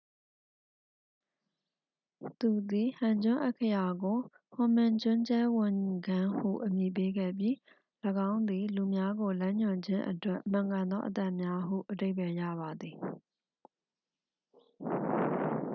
[2.39, 4.17] "သူသည် ဟန်ဂျွန်း အက္ခရာကို
[4.53, 5.73] ဟွန်မင်ဂျွန်းဂျဲဝန်
[6.07, 7.55] ဂမ်း ဟု အမည်ပေးခဲ့ပြီး၊
[8.29, 12.97] ၎င်းသည် "လူများကိုလမ်းညွှန်ခြင်းအတွက်မှန်ကန်သောအသံများ" ဟု အဓိပ္ပါယ်ရပါသည်။